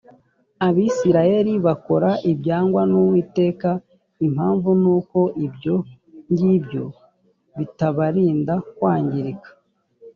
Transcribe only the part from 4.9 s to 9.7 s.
uko ibyo ngibyo bitabarinda kwangirika